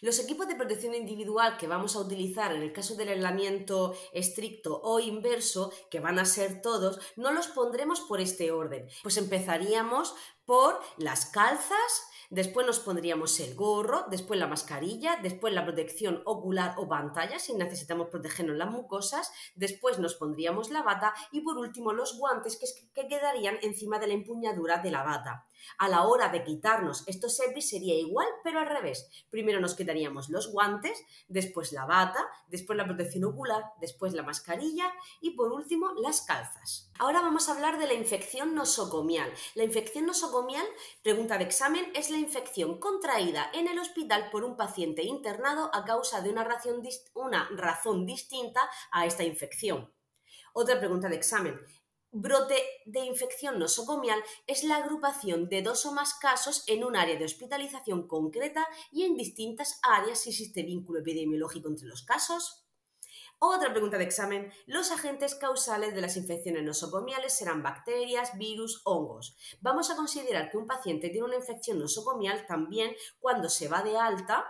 Los 0.00 0.18
equipos 0.18 0.48
de 0.48 0.54
protección 0.54 0.94
individual 0.94 1.58
que 1.58 1.66
vamos 1.66 1.94
a 1.94 2.00
utilizar 2.00 2.54
en 2.54 2.62
el 2.62 2.72
caso 2.72 2.94
del 2.94 3.10
aislamiento 3.10 3.94
estricto 4.12 4.80
o 4.82 4.98
inverso, 4.98 5.72
que 5.90 6.00
van 6.00 6.18
a 6.18 6.24
ser 6.24 6.62
todos, 6.62 7.00
no 7.16 7.32
los 7.32 7.48
pondremos 7.48 8.00
por 8.00 8.20
este 8.20 8.50
orden. 8.50 8.88
Pues 9.02 9.16
empezaríamos 9.16 10.14
por 10.44 10.80
las 10.96 11.26
calzas, 11.26 12.10
Después 12.32 12.64
nos 12.64 12.78
pondríamos 12.78 13.40
el 13.40 13.56
gorro, 13.56 14.04
después 14.08 14.38
la 14.38 14.46
mascarilla, 14.46 15.18
después 15.20 15.52
la 15.52 15.64
protección 15.64 16.22
ocular 16.24 16.76
o 16.78 16.88
pantalla 16.88 17.40
si 17.40 17.54
necesitamos 17.54 18.06
protegernos 18.06 18.56
las 18.56 18.70
mucosas, 18.70 19.32
después 19.56 19.98
nos 19.98 20.14
pondríamos 20.14 20.70
la 20.70 20.82
bata 20.82 21.12
y 21.32 21.40
por 21.40 21.58
último 21.58 21.92
los 21.92 22.16
guantes 22.16 22.56
que, 22.56 22.66
que 22.94 23.08
quedarían 23.08 23.58
encima 23.62 23.98
de 23.98 24.06
la 24.06 24.14
empuñadura 24.14 24.78
de 24.78 24.92
la 24.92 25.02
bata. 25.02 25.44
A 25.78 25.88
la 25.88 26.06
hora 26.06 26.28
de 26.28 26.44
quitarnos 26.44 27.04
estos 27.06 27.40
EPIs 27.40 27.70
sería 27.70 27.94
igual, 27.94 28.26
pero 28.44 28.60
al 28.60 28.68
revés. 28.68 29.08
Primero 29.30 29.60
nos 29.60 29.74
quitaríamos 29.74 30.28
los 30.28 30.52
guantes, 30.52 31.00
después 31.28 31.72
la 31.72 31.86
bata, 31.86 32.26
después 32.48 32.76
la 32.76 32.86
protección 32.86 33.24
ocular, 33.24 33.64
después 33.80 34.12
la 34.12 34.22
mascarilla 34.22 34.92
y 35.20 35.30
por 35.30 35.52
último 35.52 35.92
las 36.02 36.22
calzas. 36.22 36.90
Ahora 36.98 37.22
vamos 37.22 37.48
a 37.48 37.54
hablar 37.54 37.78
de 37.78 37.86
la 37.86 37.94
infección 37.94 38.54
nosocomial. 38.54 39.32
La 39.54 39.64
infección 39.64 40.06
nosocomial, 40.06 40.66
pregunta 41.02 41.38
de 41.38 41.44
examen, 41.44 41.90
es 41.94 42.10
la 42.10 42.18
infección 42.18 42.78
contraída 42.78 43.50
en 43.54 43.68
el 43.68 43.78
hospital 43.78 44.28
por 44.30 44.44
un 44.44 44.56
paciente 44.56 45.02
internado 45.02 45.70
a 45.72 45.84
causa 45.84 46.20
de 46.20 46.30
una 46.30 46.40
una 47.14 47.48
razón 47.56 48.06
distinta 48.06 48.60
a 48.90 49.06
esta 49.06 49.22
infección. 49.24 49.92
Otra 50.52 50.78
pregunta 50.78 51.08
de 51.08 51.16
examen. 51.16 51.60
Brote 52.12 52.56
de 52.86 53.04
infección 53.04 53.60
nosocomial 53.60 54.20
es 54.48 54.64
la 54.64 54.78
agrupación 54.78 55.48
de 55.48 55.62
dos 55.62 55.86
o 55.86 55.92
más 55.92 56.14
casos 56.14 56.64
en 56.66 56.82
un 56.82 56.96
área 56.96 57.16
de 57.16 57.24
hospitalización 57.24 58.08
concreta 58.08 58.66
y 58.90 59.04
en 59.04 59.16
distintas 59.16 59.78
áreas 59.84 60.18
si 60.18 60.30
existe 60.30 60.64
vínculo 60.64 60.98
epidemiológico 60.98 61.68
entre 61.68 61.86
los 61.86 62.02
casos. 62.02 62.66
Otra 63.38 63.70
pregunta 63.70 63.96
de 63.96 64.04
examen. 64.04 64.52
Los 64.66 64.90
agentes 64.90 65.36
causales 65.36 65.94
de 65.94 66.00
las 66.00 66.16
infecciones 66.16 66.64
nosocomiales 66.64 67.32
serán 67.32 67.62
bacterias, 67.62 68.36
virus, 68.36 68.82
hongos. 68.84 69.36
Vamos 69.60 69.90
a 69.90 69.96
considerar 69.96 70.50
que 70.50 70.58
un 70.58 70.66
paciente 70.66 71.10
tiene 71.10 71.26
una 71.26 71.36
infección 71.36 71.78
nosocomial 71.78 72.44
también 72.46 72.94
cuando 73.20 73.48
se 73.48 73.68
va 73.68 73.82
de 73.82 73.96
alta 73.96 74.44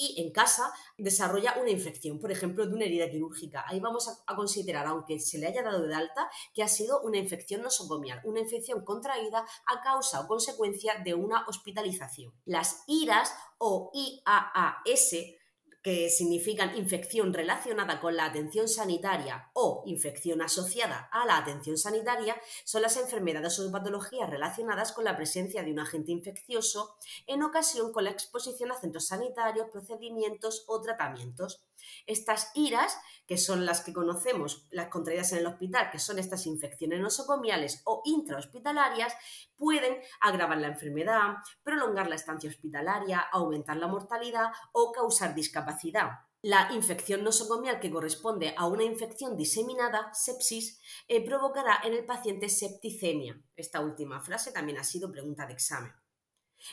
y 0.00 0.20
en 0.22 0.32
casa 0.32 0.72
desarrolla 0.96 1.56
una 1.60 1.70
infección, 1.70 2.18
por 2.18 2.32
ejemplo, 2.32 2.66
de 2.66 2.74
una 2.74 2.86
herida 2.86 3.10
quirúrgica. 3.10 3.64
Ahí 3.68 3.80
vamos 3.80 4.08
a, 4.08 4.34
considerar, 4.34 4.86
aunque 4.86 5.20
se 5.20 5.38
le 5.38 5.48
haya 5.48 5.62
dado 5.62 5.86
de 5.86 5.94
alta, 5.94 6.30
que 6.54 6.62
ha 6.62 6.68
sido 6.68 7.02
una 7.02 7.18
infección 7.18 7.60
nosocomial, 7.60 8.20
una 8.24 8.40
infección 8.40 8.82
contraída 8.82 9.44
a 9.66 9.82
causa 9.82 10.20
o 10.20 10.26
consecuencia 10.26 10.94
de 11.04 11.12
una 11.12 11.46
hospitalización. 11.46 12.32
Las 12.46 12.84
IRAS 12.86 13.34
o 13.58 13.90
IAAS 13.92 15.39
que 15.82 16.10
significan 16.10 16.76
infección 16.76 17.32
relacionada 17.32 18.00
con 18.00 18.16
la 18.16 18.26
atención 18.26 18.68
sanitaria 18.68 19.50
o 19.54 19.82
infección 19.86 20.42
asociada 20.42 21.08
a 21.12 21.24
la 21.24 21.38
atención 21.38 21.78
sanitaria, 21.78 22.40
son 22.64 22.82
las 22.82 22.96
enfermedades 22.96 23.58
o 23.58 23.72
patologías 23.72 24.28
relacionadas 24.28 24.92
con 24.92 25.04
la 25.04 25.16
presencia 25.16 25.62
de 25.62 25.72
un 25.72 25.80
agente 25.80 26.12
infeccioso 26.12 26.96
en 27.26 27.42
ocasión 27.42 27.92
con 27.92 28.04
la 28.04 28.10
exposición 28.10 28.72
a 28.72 28.80
centros 28.80 29.06
sanitarios, 29.06 29.68
procedimientos 29.70 30.64
o 30.66 30.80
tratamientos. 30.80 31.60
Estas 32.06 32.50
iras, 32.54 32.96
que 33.26 33.38
son 33.38 33.66
las 33.66 33.82
que 33.82 33.92
conocemos, 33.92 34.66
las 34.70 34.88
contraídas 34.88 35.32
en 35.32 35.38
el 35.38 35.46
hospital, 35.46 35.90
que 35.90 35.98
son 35.98 36.18
estas 36.18 36.46
infecciones 36.46 37.00
nosocomiales 37.00 37.82
o 37.84 38.02
intrahospitalarias, 38.04 39.14
pueden 39.56 39.98
agravar 40.20 40.58
la 40.58 40.68
enfermedad, 40.68 41.36
prolongar 41.62 42.08
la 42.08 42.16
estancia 42.16 42.50
hospitalaria, 42.50 43.20
aumentar 43.20 43.76
la 43.76 43.86
mortalidad 43.86 44.50
o 44.72 44.92
causar 44.92 45.34
discapacidad. 45.34 46.10
La 46.42 46.72
infección 46.72 47.22
nosocomial 47.22 47.80
que 47.80 47.90
corresponde 47.90 48.54
a 48.56 48.66
una 48.66 48.82
infección 48.82 49.36
diseminada, 49.36 50.10
sepsis, 50.14 50.80
eh, 51.06 51.22
provocará 51.22 51.80
en 51.84 51.92
el 51.92 52.06
paciente 52.06 52.48
septicemia. 52.48 53.38
Esta 53.54 53.80
última 53.80 54.22
frase 54.22 54.50
también 54.50 54.78
ha 54.78 54.84
sido 54.84 55.12
pregunta 55.12 55.46
de 55.46 55.52
examen. 55.52 55.92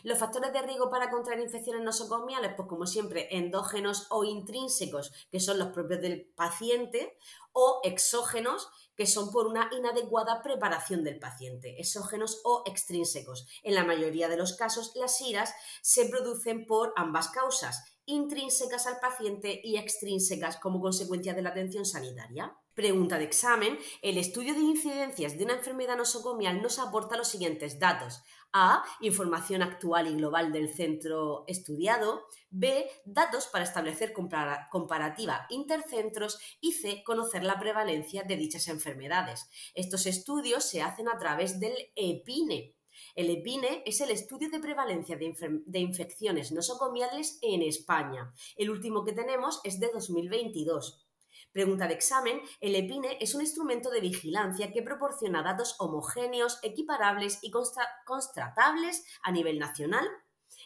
Los 0.03 0.20
factores 0.20 0.53
de 0.53 0.62
riesgo 0.62 0.89
para 0.89 1.10
contraer 1.10 1.39
infecciones 1.39 1.84
nosocomiales, 1.84 2.53
pues 2.56 2.67
como 2.67 2.86
siempre, 2.86 3.27
endógenos 3.32 4.08
o 4.10 4.24
intrínsecos, 4.24 5.12
que 5.32 5.39
son 5.39 5.60
los 5.60 5.70
propios 5.70 6.01
del 6.01 6.25
paciente, 6.36 7.17
o 7.53 7.82
exógenos, 7.84 8.70
que 8.96 9.08
son 9.08 9.32
por 9.32 9.48
una 9.48 9.70
inadecuada 9.75 10.41
preparación 10.41 11.03
del 11.03 11.20
paciente, 11.20 11.79
exógenos 11.79 12.41
o 12.44 12.63
extrínsecos. 12.65 13.48
En 13.63 13.75
la 13.75 13.84
mayoría 13.84 14.27
de 14.27 14.38
los 14.38 14.56
casos, 14.56 14.91
las 14.96 15.22
iras 15.22 15.53
se 15.82 16.06
producen 16.08 16.65
por 16.65 16.94
ambas 16.96 17.29
causas, 17.29 17.84
intrínsecas 18.06 18.88
al 18.88 19.00
paciente 19.00 19.60
y 19.63 19.77
extrínsecas 19.77 20.58
como 20.58 20.79
consecuencia 20.82 21.34
de 21.34 21.41
la 21.41 21.50
atención 21.50 21.86
sanitaria. 21.86 22.56
Pregunta 22.77 23.17
de 23.17 23.24
examen. 23.24 23.79
El 24.03 24.19
estudio 24.19 24.53
de 24.53 24.60
incidencias 24.60 25.36
de 25.36 25.46
una 25.46 25.55
enfermedad 25.55 25.98
nosocomial 25.98 26.62
nos 26.62 26.77
aporta 26.77 27.17
los 27.17 27.27
siguientes 27.27 27.79
datos. 27.79 28.22
A. 28.53 28.84
Información 29.01 29.63
actual 29.63 30.05
y 30.05 30.13
global 30.13 30.51
del 30.51 30.72
centro 30.72 31.43
estudiado. 31.48 32.27
B. 32.51 32.88
Datos 33.03 33.48
para 33.48 33.63
establecer 33.63 34.13
comparativa 34.13 35.48
intercentros. 35.50 36.38
Y 36.62 36.74
C. 36.74 37.01
Conocer 37.03 37.43
la 37.43 37.60
prevalencia 37.60 38.22
de 38.22 38.38
dichas 38.38 38.67
enfermedades. 38.67 39.50
Estos 39.74 40.05
estudios 40.05 40.63
se 40.63 40.84
hacen 40.84 41.10
a 41.10 41.17
través 41.17 41.60
del 41.60 41.74
EPINE. 41.96 42.75
El 43.15 43.31
EPINE 43.31 43.81
es 43.88 44.01
el 44.01 44.12
estudio 44.12 44.51
de 44.51 44.60
prevalencia 44.60 45.17
de, 45.17 45.34
de, 45.65 45.79
infecciones 45.79 46.51
nosocomiales 46.51 47.39
en 47.41 47.63
España. 47.63 48.31
El 48.55 48.69
último 48.69 49.03
que 49.03 49.13
tenemos 49.13 49.62
es 49.63 49.79
de 49.79 49.89
2022. 49.91 51.07
Pregunta 51.51 51.88
de 51.88 51.94
examen, 51.94 52.41
el 52.60 52.75
EPINE 52.75 53.17
es 53.20 53.34
un 53.36 53.41
instrumento 53.41 53.89
de 53.89 54.01
vigilancia 54.01 54.72
que 54.72 54.82
proporciona 54.82 55.44
datos 55.44 55.75
homogéneos, 55.79 56.60
equiparables 56.63 57.39
y 57.41 57.51
constatables 57.51 59.06
a 59.24 59.32
nivel 59.32 59.60
nacional. 59.60 60.08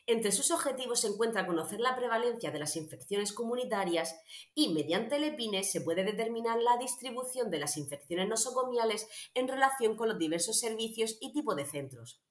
Entre 0.07 0.31
sus 0.31 0.51
objetivos 0.51 1.01
se 1.01 1.07
encuentra 1.07 1.45
conocer 1.45 1.79
la 1.79 1.95
prevalencia 1.95 2.51
de 2.51 2.59
las 2.59 2.75
infecciones 2.75 3.33
comunitarias 3.33 4.19
y 4.55 4.73
mediante 4.73 5.17
el 5.17 5.25
EPINE 5.25 5.63
se 5.63 5.81
puede 5.81 6.03
determinar 6.03 6.61
la 6.61 6.77
distribución 6.77 7.51
de 7.51 7.59
las 7.59 7.77
infecciones 7.77 8.27
nosocomiales 8.27 9.07
en 9.33 9.47
relación 9.47 9.95
con 9.95 10.09
los 10.09 10.17
diversos 10.17 10.59
servicios 10.59 11.17
y 11.21 11.33
tipo 11.33 11.55
de 11.55 11.65
centros. 11.65 12.21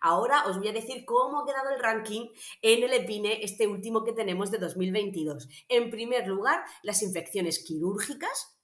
Ahora 0.00 0.46
os 0.46 0.58
voy 0.58 0.68
a 0.68 0.72
decir 0.72 1.04
cómo 1.04 1.40
ha 1.40 1.46
quedado 1.46 1.70
el 1.70 1.80
ranking 1.80 2.28
en 2.62 2.84
el 2.84 2.92
EPINE, 2.92 3.40
este 3.42 3.66
último 3.66 4.04
que 4.04 4.12
tenemos 4.12 4.50
de 4.50 4.58
2022. 4.58 5.48
En 5.68 5.90
primer 5.90 6.26
lugar, 6.26 6.64
las 6.82 7.02
infecciones 7.02 7.64
quirúrgicas, 7.64 8.56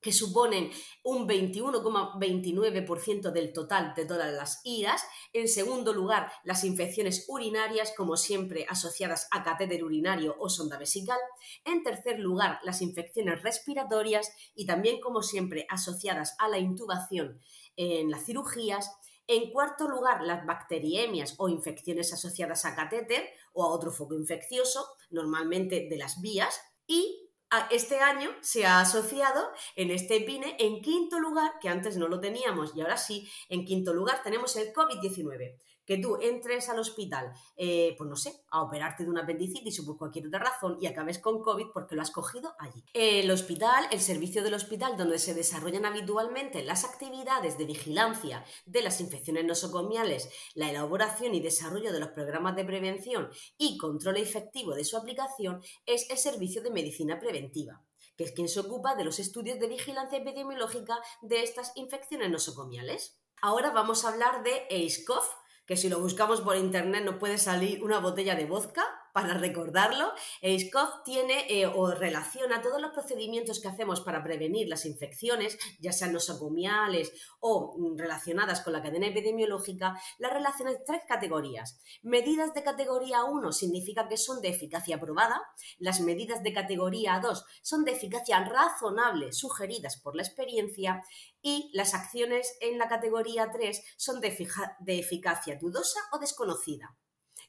que 0.00 0.12
suponen 0.12 0.70
un 1.02 1.28
21,29% 1.28 3.32
del 3.32 3.52
total 3.52 3.94
de 3.94 4.06
todas 4.06 4.32
las 4.32 4.60
IRAS. 4.64 5.02
En 5.32 5.48
segundo 5.48 5.92
lugar, 5.92 6.32
las 6.44 6.64
infecciones 6.64 7.26
urinarias, 7.28 7.92
como 7.96 8.16
siempre 8.16 8.66
asociadas 8.68 9.28
a 9.30 9.42
catéter 9.42 9.84
urinario 9.84 10.36
o 10.38 10.48
sonda 10.48 10.78
vesical. 10.78 11.18
En 11.64 11.82
tercer 11.82 12.18
lugar, 12.18 12.60
las 12.62 12.80
infecciones 12.80 13.42
respiratorias 13.42 14.32
y 14.54 14.66
también, 14.66 15.00
como 15.00 15.22
siempre, 15.22 15.66
asociadas 15.68 16.34
a 16.38 16.48
la 16.48 16.58
intubación 16.58 17.40
en 17.76 18.10
las 18.10 18.24
cirugías. 18.24 18.90
En 19.32 19.52
cuarto 19.52 19.86
lugar, 19.86 20.24
las 20.24 20.44
bacteriemias 20.44 21.36
o 21.38 21.48
infecciones 21.48 22.12
asociadas 22.12 22.64
a 22.64 22.74
catéter 22.74 23.30
o 23.52 23.62
a 23.62 23.68
otro 23.68 23.92
foco 23.92 24.16
infeccioso, 24.16 24.84
normalmente 25.08 25.86
de 25.88 25.96
las 25.96 26.20
vías. 26.20 26.60
Y 26.84 27.30
este 27.70 28.00
año 28.00 28.30
se 28.40 28.66
ha 28.66 28.80
asociado 28.80 29.52
en 29.76 29.92
este 29.92 30.16
EPINE 30.16 30.56
en 30.58 30.82
quinto 30.82 31.20
lugar, 31.20 31.52
que 31.60 31.68
antes 31.68 31.96
no 31.96 32.08
lo 32.08 32.18
teníamos 32.18 32.74
y 32.74 32.80
ahora 32.80 32.96
sí, 32.96 33.30
en 33.48 33.64
quinto 33.64 33.94
lugar 33.94 34.20
tenemos 34.24 34.56
el 34.56 34.72
COVID-19 34.72 35.60
que 35.90 35.98
tú 35.98 36.18
entres 36.22 36.68
al 36.68 36.78
hospital, 36.78 37.32
eh, 37.56 37.96
pues 37.98 38.08
no 38.08 38.14
sé, 38.14 38.44
a 38.52 38.62
operarte 38.62 39.02
de 39.02 39.10
una 39.10 39.22
apendicitis 39.22 39.80
o 39.80 39.84
por 39.84 39.98
cualquier 39.98 40.28
otra 40.28 40.38
razón 40.38 40.78
y 40.80 40.86
acabes 40.86 41.18
con 41.18 41.42
COVID 41.42 41.66
porque 41.74 41.96
lo 41.96 42.02
has 42.02 42.12
cogido 42.12 42.54
allí. 42.60 42.84
El 42.94 43.28
hospital, 43.28 43.88
el 43.90 43.98
servicio 43.98 44.44
del 44.44 44.54
hospital 44.54 44.96
donde 44.96 45.18
se 45.18 45.34
desarrollan 45.34 45.86
habitualmente 45.86 46.62
las 46.62 46.84
actividades 46.84 47.58
de 47.58 47.64
vigilancia 47.64 48.44
de 48.66 48.82
las 48.82 49.00
infecciones 49.00 49.44
nosocomiales, 49.44 50.30
la 50.54 50.70
elaboración 50.70 51.34
y 51.34 51.40
desarrollo 51.40 51.92
de 51.92 51.98
los 51.98 52.10
programas 52.10 52.54
de 52.54 52.64
prevención 52.64 53.28
y 53.58 53.76
control 53.76 54.18
efectivo 54.18 54.76
de 54.76 54.84
su 54.84 54.96
aplicación, 54.96 55.60
es 55.86 56.08
el 56.08 56.18
servicio 56.18 56.62
de 56.62 56.70
medicina 56.70 57.18
preventiva 57.18 57.82
que 58.16 58.24
es 58.24 58.32
quien 58.32 58.48
se 58.48 58.60
ocupa 58.60 58.94
de 58.94 59.04
los 59.04 59.18
estudios 59.18 59.58
de 59.58 59.66
vigilancia 59.66 60.18
epidemiológica 60.18 61.00
de 61.22 61.42
estas 61.42 61.72
infecciones 61.74 62.30
nosocomiales. 62.30 63.18
Ahora 63.40 63.70
vamos 63.70 64.04
a 64.04 64.10
hablar 64.10 64.42
de 64.42 64.66
ACE-CoV, 64.70 65.24
que 65.70 65.76
si 65.76 65.88
lo 65.88 66.00
buscamos 66.00 66.40
por 66.40 66.56
internet 66.56 67.04
nos 67.04 67.14
puede 67.14 67.38
salir 67.38 67.84
una 67.84 68.00
botella 68.00 68.34
de 68.34 68.44
vodka 68.44 68.82
para 69.12 69.34
recordarlo, 69.34 70.12
SCOF 70.42 71.02
tiene 71.04 71.46
eh, 71.48 71.66
o 71.66 71.90
relaciona 71.92 72.62
todos 72.62 72.80
los 72.80 72.92
procedimientos 72.92 73.60
que 73.60 73.68
hacemos 73.68 74.00
para 74.00 74.22
prevenir 74.22 74.68
las 74.68 74.86
infecciones, 74.86 75.58
ya 75.80 75.92
sean 75.92 76.12
nosocomiales 76.12 77.12
o 77.40 77.76
mm, 77.76 77.98
relacionadas 77.98 78.60
con 78.60 78.72
la 78.72 78.82
cadena 78.82 79.08
epidemiológica, 79.08 80.00
las 80.18 80.32
relaciona 80.32 80.72
en 80.72 80.84
tres 80.84 81.02
categorías. 81.06 81.80
Medidas 82.02 82.54
de 82.54 82.62
categoría 82.62 83.24
1 83.24 83.52
significa 83.52 84.08
que 84.08 84.16
son 84.16 84.40
de 84.40 84.48
eficacia 84.48 85.00
probada, 85.00 85.40
las 85.78 86.00
medidas 86.00 86.42
de 86.42 86.52
categoría 86.52 87.20
2 87.20 87.44
son 87.62 87.84
de 87.84 87.92
eficacia 87.92 88.44
razonable 88.44 89.32
sugeridas 89.32 89.96
por 89.96 90.16
la 90.16 90.22
experiencia 90.22 91.02
y 91.42 91.70
las 91.72 91.94
acciones 91.94 92.56
en 92.60 92.78
la 92.78 92.88
categoría 92.88 93.50
3 93.50 93.82
son 93.96 94.20
de, 94.20 94.36
de 94.80 94.98
eficacia 94.98 95.58
dudosa 95.60 96.00
o 96.12 96.18
desconocida. 96.18 96.96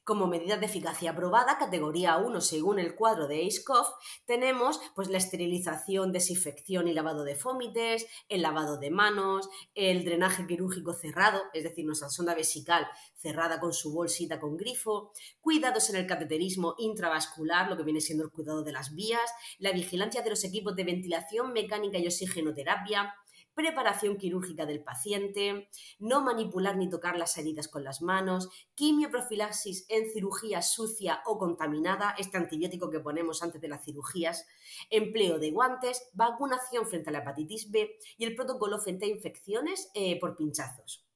Como 0.03 0.25
medida 0.25 0.57
de 0.57 0.65
eficacia 0.65 1.11
aprobada, 1.11 1.59
categoría 1.59 2.17
1 2.17 2.41
según 2.41 2.79
el 2.79 2.95
cuadro 2.95 3.27
de 3.27 3.45
ACE-COV, 3.45 3.85
tenemos 4.25 4.81
pues, 4.95 5.09
la 5.09 5.19
esterilización, 5.19 6.11
desinfección 6.11 6.87
y 6.87 6.93
lavado 6.93 7.23
de 7.23 7.35
fómites, 7.35 8.07
el 8.27 8.41
lavado 8.41 8.79
de 8.79 8.89
manos, 8.89 9.47
el 9.75 10.03
drenaje 10.03 10.47
quirúrgico 10.47 10.93
cerrado, 10.93 11.43
es 11.53 11.63
decir, 11.63 11.85
nuestra 11.85 12.09
sonda 12.09 12.33
vesical 12.33 12.87
cerrada 13.15 13.59
con 13.59 13.73
su 13.73 13.93
bolsita 13.93 14.39
con 14.39 14.57
grifo, 14.57 15.11
cuidados 15.39 15.91
en 15.91 15.97
el 15.97 16.07
cateterismo 16.07 16.73
intravascular, 16.79 17.69
lo 17.69 17.77
que 17.77 17.83
viene 17.83 18.01
siendo 18.01 18.23
el 18.23 18.31
cuidado 18.31 18.63
de 18.63 18.71
las 18.71 18.95
vías, 18.95 19.31
la 19.59 19.71
vigilancia 19.71 20.23
de 20.23 20.31
los 20.31 20.43
equipos 20.43 20.75
de 20.75 20.83
ventilación 20.83 21.53
mecánica 21.53 21.99
y 21.99 22.07
oxigenoterapia, 22.07 23.13
preparación 23.53 24.17
quirúrgica 24.17 24.65
del 24.65 24.83
paciente, 24.83 25.69
no 25.99 26.21
manipular 26.21 26.77
ni 26.77 26.89
tocar 26.89 27.17
las 27.17 27.37
heridas 27.37 27.67
con 27.67 27.83
las 27.83 28.01
manos, 28.01 28.49
quimioprofilaxis 28.75 29.85
en 29.89 30.09
cirugía 30.11 30.61
sucia 30.61 31.21
o 31.25 31.37
contaminada, 31.37 32.15
este 32.17 32.37
antibiótico 32.37 32.89
que 32.89 32.99
ponemos 32.99 33.43
antes 33.43 33.61
de 33.61 33.67
las 33.67 33.83
cirugías, 33.83 34.47
empleo 34.89 35.39
de 35.39 35.51
guantes, 35.51 36.09
vacunación 36.13 36.87
frente 36.87 37.09
a 37.09 37.13
la 37.13 37.19
hepatitis 37.19 37.71
B 37.71 37.97
y 38.17 38.23
el 38.23 38.35
protocolo 38.35 38.79
frente 38.79 39.05
a 39.05 39.09
infecciones 39.09 39.89
eh, 39.93 40.19
por 40.19 40.35
pinchazos. 40.35 41.07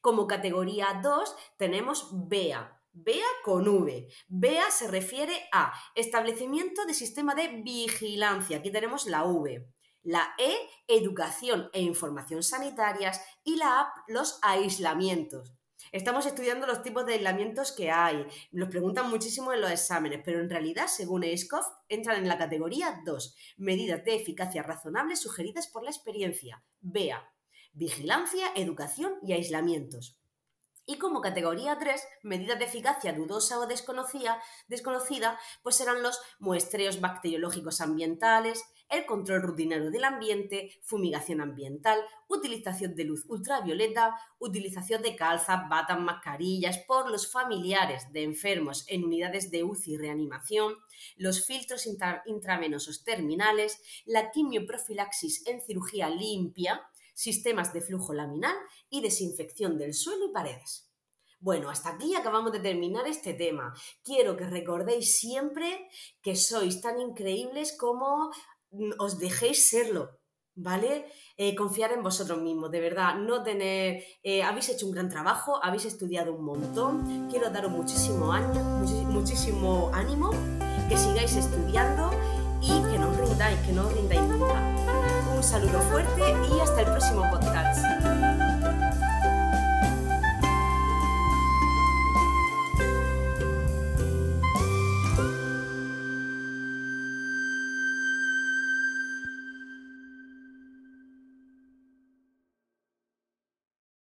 Como 0.00 0.26
categoría 0.26 1.00
2 1.02 1.34
tenemos 1.56 2.10
BEA, 2.28 2.80
BEA 2.92 3.26
con 3.44 3.68
V. 3.68 4.08
BEA 4.28 4.70
se 4.70 4.88
refiere 4.88 5.48
a 5.52 5.72
establecimiento 5.94 6.86
de 6.86 6.94
sistema 6.94 7.34
de 7.34 7.62
vigilancia. 7.62 8.58
Aquí 8.58 8.70
tenemos 8.70 9.06
la 9.06 9.24
V 9.24 9.75
la 10.06 10.34
E, 10.38 10.54
educación 10.86 11.68
e 11.72 11.82
información 11.82 12.44
sanitarias 12.44 13.20
y 13.42 13.56
la 13.56 13.80
A, 13.80 13.92
los 14.06 14.38
aislamientos. 14.40 15.52
Estamos 15.90 16.26
estudiando 16.26 16.66
los 16.66 16.82
tipos 16.82 17.04
de 17.06 17.14
aislamientos 17.14 17.72
que 17.72 17.90
hay. 17.90 18.24
Nos 18.52 18.68
preguntan 18.68 19.10
muchísimo 19.10 19.52
en 19.52 19.60
los 19.60 19.70
exámenes, 19.70 20.20
pero 20.24 20.38
en 20.40 20.48
realidad, 20.48 20.86
según 20.86 21.24
ESCOF, 21.24 21.66
entran 21.88 22.18
en 22.18 22.28
la 22.28 22.38
categoría 22.38 23.00
2, 23.04 23.36
medidas 23.56 24.04
de 24.04 24.14
eficacia 24.14 24.62
razonable 24.62 25.16
sugeridas 25.16 25.66
por 25.66 25.82
la 25.82 25.90
experiencia. 25.90 26.62
Vea, 26.80 27.28
vigilancia, 27.72 28.52
educación 28.54 29.14
y 29.22 29.32
aislamientos. 29.32 30.20
Y 30.88 30.98
como 30.98 31.20
categoría 31.20 31.78
3, 31.78 32.00
medidas 32.22 32.60
de 32.60 32.66
eficacia 32.66 33.12
dudosa 33.12 33.58
o 33.58 33.66
desconocida, 33.66 34.40
desconocida, 34.68 35.36
pues 35.64 35.74
serán 35.74 36.00
los 36.00 36.20
muestreos 36.38 37.00
bacteriológicos 37.00 37.80
ambientales, 37.80 38.62
el 38.88 39.06
control 39.06 39.42
rutinario 39.42 39.90
del 39.90 40.04
ambiente, 40.04 40.78
fumigación 40.82 41.40
ambiental, 41.40 42.00
utilización 42.28 42.94
de 42.94 43.04
luz 43.04 43.24
ultravioleta, 43.28 44.14
utilización 44.38 45.02
de 45.02 45.16
calzas, 45.16 45.68
batas, 45.68 45.98
mascarillas 45.98 46.78
por 46.86 47.10
los 47.10 47.30
familiares 47.30 48.12
de 48.12 48.22
enfermos 48.22 48.84
en 48.88 49.04
unidades 49.04 49.50
de 49.50 49.64
UCI 49.64 49.94
y 49.94 49.96
reanimación, 49.96 50.74
los 51.16 51.44
filtros 51.44 51.86
intravenosos 52.26 53.04
terminales, 53.04 53.80
la 54.04 54.30
quimioprofilaxis 54.30 55.46
en 55.46 55.60
cirugía 55.60 56.08
limpia, 56.08 56.82
sistemas 57.14 57.72
de 57.72 57.80
flujo 57.80 58.12
laminal 58.12 58.56
y 58.90 59.00
desinfección 59.00 59.78
del 59.78 59.94
suelo 59.94 60.26
y 60.26 60.32
paredes. 60.32 60.86
Bueno, 61.38 61.68
hasta 61.68 61.90
aquí 61.90 62.14
acabamos 62.14 62.50
de 62.52 62.60
terminar 62.60 63.06
este 63.06 63.34
tema. 63.34 63.74
Quiero 64.02 64.36
que 64.36 64.46
recordéis 64.46 65.18
siempre 65.18 65.88
que 66.22 66.34
sois 66.34 66.80
tan 66.80 66.98
increíbles 66.98 67.76
como 67.76 68.32
os 68.98 69.18
dejéis 69.18 69.68
serlo, 69.68 70.10
¿vale? 70.54 71.06
Eh, 71.36 71.54
confiar 71.54 71.92
en 71.92 72.02
vosotros 72.02 72.40
mismos, 72.40 72.70
de 72.70 72.80
verdad, 72.80 73.16
no 73.16 73.42
tener... 73.42 74.02
Eh, 74.22 74.42
habéis 74.42 74.68
hecho 74.70 74.86
un 74.86 74.92
gran 74.92 75.08
trabajo, 75.08 75.60
habéis 75.62 75.84
estudiado 75.84 76.34
un 76.34 76.44
montón, 76.44 77.28
quiero 77.30 77.50
daros 77.50 77.70
muchísimo 77.70 78.32
muchísimo 79.08 79.90
ánimo, 79.92 80.30
que 80.88 80.96
sigáis 80.96 81.36
estudiando 81.36 82.10
y 82.62 82.68
que 82.68 82.98
no 82.98 83.10
os 83.10 83.16
rindáis, 83.16 83.58
que 83.60 83.72
no 83.72 83.86
os 83.86 83.92
rindáis 83.92 84.22
nunca. 84.22 84.76
Un 85.36 85.42
saludo 85.42 85.80
fuerte 85.90 86.22
y 86.22 86.60
hasta 86.60 86.80
el 86.80 86.86
próximo 86.86 87.22
podcast. 87.30 88.25